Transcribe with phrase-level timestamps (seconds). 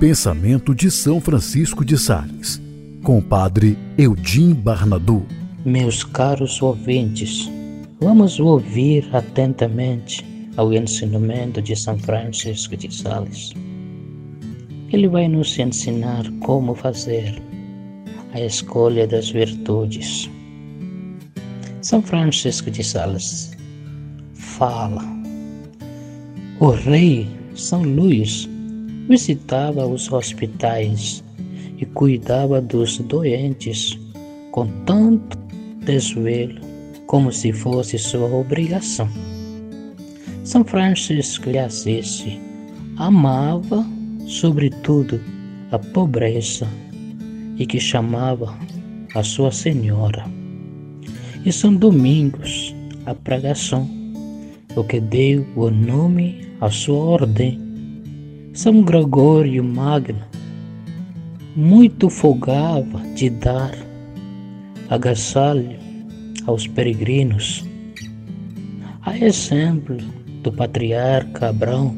[0.00, 2.60] Pensamento de São Francisco de Sales,
[3.02, 5.24] com o Padre Eudim Barnadu.
[5.64, 7.50] Meus caros ouvintes,
[8.00, 10.24] vamos ouvir atentamente
[10.56, 13.52] ao ensinamento de São Francisco de Sales.
[14.92, 17.40] Ele vai nos ensinar como fazer
[18.32, 20.30] a escolha das virtudes.
[21.82, 23.52] São Francisco de Sales
[24.34, 25.04] fala:
[26.58, 28.48] O rei São Luís
[29.06, 31.22] visitava os hospitais
[31.76, 33.98] e cuidava dos doentes
[34.50, 35.36] com tanto
[35.84, 36.58] desvelo
[37.06, 39.06] como se fosse sua obrigação.
[40.42, 42.24] São Francisco de Assis
[42.96, 43.86] amava,
[44.26, 45.20] sobretudo,
[45.70, 46.66] a pobreza
[47.58, 48.58] e que chamava
[49.14, 50.24] a sua senhora.
[51.44, 52.74] E São Domingos,
[53.04, 53.86] a pregação,
[54.74, 57.58] o que deu o nome à sua ordem.
[58.52, 60.24] São Gregório Magno
[61.56, 63.74] muito folgava de dar
[64.88, 65.78] agasalho
[66.46, 67.64] aos peregrinos.
[69.02, 69.96] A exemplo
[70.42, 71.96] do patriarca Abraão,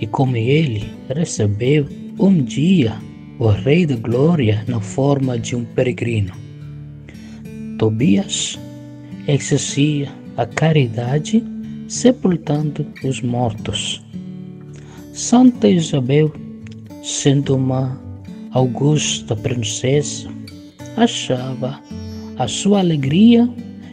[0.00, 1.86] e como ele recebeu
[2.18, 2.96] um dia
[3.38, 6.32] o Rei da Glória na forma de um peregrino.
[7.78, 8.58] Tobias
[9.26, 11.44] exercia a caridade
[11.88, 14.04] sepultando os mortos.
[15.14, 16.30] Santa Isabel,
[17.02, 17.98] sendo uma
[18.52, 20.28] augusta princesa,
[20.96, 21.80] achava
[22.38, 23.48] a sua alegria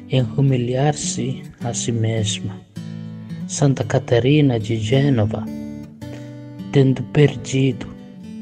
[0.10, 2.60] em humilhar-se a si mesma.
[3.48, 5.46] Santa Catarina de Gênova,
[6.72, 7.88] tendo perdido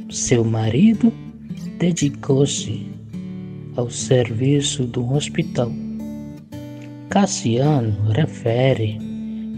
[0.09, 1.13] seu marido,
[1.77, 2.87] dedicou-se
[3.75, 5.71] ao serviço do hospital.
[7.09, 9.12] Cassiano refere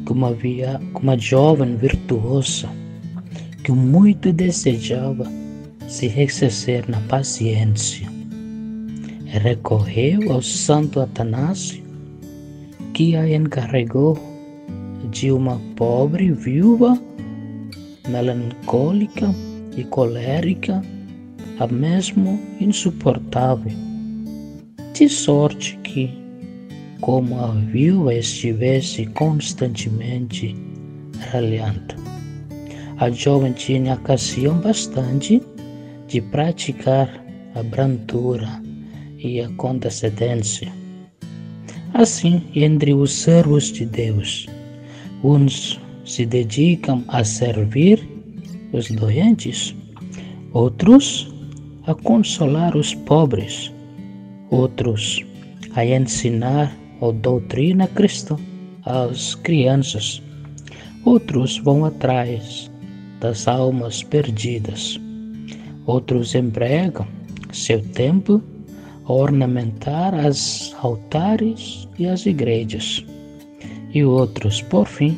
[0.06, 2.70] que uma, via, uma jovem virtuosa
[3.64, 5.25] que muito desejava
[5.88, 8.08] se exercer na paciência.
[9.25, 11.84] Recorreu ao santo Atanásio,
[12.94, 14.18] que a encarregou
[15.12, 17.00] de uma pobre viúva
[18.08, 19.34] melancólica
[19.75, 20.81] e colérica,
[21.59, 23.72] a mesmo insuportável,
[24.94, 26.25] de sorte que,
[27.01, 30.56] como a viúva estivesse constantemente
[31.31, 31.95] ralhando,
[32.97, 35.41] a jovem tinha ocasião bastante
[36.07, 37.09] de praticar
[37.55, 38.61] a brandura
[39.17, 40.72] e a condescendência.
[41.94, 44.47] Assim, entre os servos de Deus,
[45.23, 48.07] uns se dedicam a servir
[48.72, 49.75] os doentes,
[50.53, 51.34] outros
[51.88, 53.72] a consolar os pobres,
[54.50, 55.23] outros
[55.75, 58.38] a ensinar a doutrina cristã
[58.83, 60.22] às crianças,
[61.03, 62.72] outros vão atrás
[63.19, 65.00] das almas perdidas,
[65.85, 67.07] outros empregam
[67.51, 68.41] seu tempo
[69.05, 73.05] a ornamentar as altares e as igrejas,
[73.94, 75.17] e outros, por fim,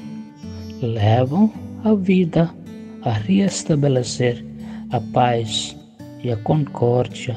[0.82, 1.52] levam
[1.84, 2.54] a vida
[3.02, 4.46] a reestabelecer
[4.92, 5.76] a paz
[6.24, 7.36] e a concórdia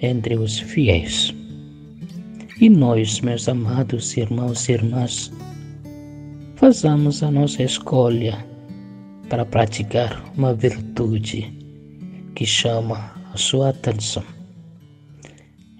[0.00, 1.39] entre os fiéis.
[2.60, 5.32] E nós, meus amados irmãos e irmãs,
[6.56, 8.44] façamos a nossa escolha
[9.30, 11.50] para praticar uma virtude
[12.34, 14.24] que chama a sua atenção.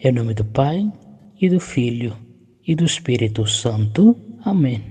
[0.02, 0.90] Em nome do Pai,
[1.38, 2.16] e do Filho,
[2.66, 4.16] e do Espírito Santo.
[4.42, 4.89] Amém.